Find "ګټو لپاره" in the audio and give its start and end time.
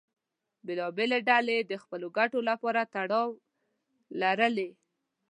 2.17-2.81